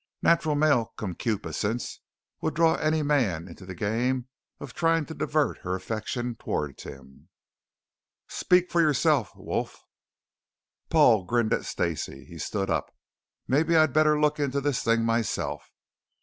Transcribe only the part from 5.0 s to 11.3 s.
to divert her affection towards himself." "Speak for yourself, wolf." Paul